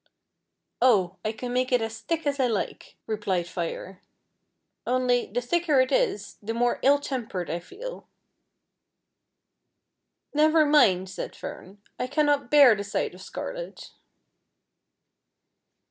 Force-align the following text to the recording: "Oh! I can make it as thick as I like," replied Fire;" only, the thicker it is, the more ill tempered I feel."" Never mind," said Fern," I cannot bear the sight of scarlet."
"Oh! 0.81 1.17
I 1.23 1.31
can 1.31 1.53
make 1.53 1.71
it 1.71 1.79
as 1.79 1.99
thick 1.99 2.25
as 2.25 2.39
I 2.39 2.47
like," 2.47 2.97
replied 3.05 3.47
Fire;" 3.47 4.01
only, 4.97 5.27
the 5.27 5.41
thicker 5.41 5.79
it 5.79 5.91
is, 5.91 6.39
the 6.41 6.55
more 6.55 6.79
ill 6.81 6.97
tempered 6.99 7.51
I 7.51 7.59
feel."" 7.59 8.07
Never 10.33 10.65
mind," 10.65 11.07
said 11.07 11.35
Fern," 11.35 11.83
I 11.99 12.07
cannot 12.07 12.49
bear 12.49 12.73
the 12.73 12.83
sight 12.83 13.13
of 13.13 13.21
scarlet." 13.21 13.91